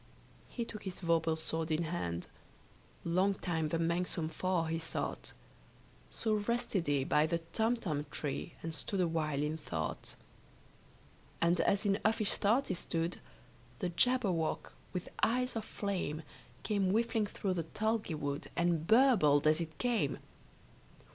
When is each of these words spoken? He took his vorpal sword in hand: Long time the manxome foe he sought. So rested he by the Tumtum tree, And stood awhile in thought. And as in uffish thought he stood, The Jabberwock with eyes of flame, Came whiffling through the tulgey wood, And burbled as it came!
He 0.49 0.65
took 0.65 0.81
his 0.81 0.99
vorpal 0.99 1.37
sword 1.37 1.69
in 1.69 1.83
hand: 1.83 2.25
Long 3.05 3.35
time 3.35 3.67
the 3.67 3.77
manxome 3.77 4.29
foe 4.31 4.63
he 4.63 4.79
sought. 4.79 5.33
So 6.09 6.33
rested 6.33 6.87
he 6.87 7.03
by 7.03 7.27
the 7.27 7.37
Tumtum 7.53 8.07
tree, 8.09 8.55
And 8.63 8.73
stood 8.73 8.99
awhile 8.99 9.43
in 9.43 9.57
thought. 9.57 10.15
And 11.39 11.61
as 11.61 11.85
in 11.85 11.99
uffish 12.03 12.33
thought 12.37 12.69
he 12.69 12.73
stood, 12.73 13.19
The 13.77 13.89
Jabberwock 13.91 14.73
with 14.91 15.07
eyes 15.21 15.55
of 15.55 15.65
flame, 15.65 16.23
Came 16.63 16.89
whiffling 16.89 17.27
through 17.27 17.53
the 17.53 17.65
tulgey 17.65 18.15
wood, 18.15 18.47
And 18.55 18.87
burbled 18.87 19.45
as 19.45 19.61
it 19.61 19.77
came! 19.77 20.17